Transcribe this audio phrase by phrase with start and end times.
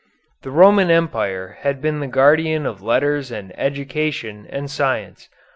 [0.41, 5.29] The Roman Empire had been the guardian of letters and education and science.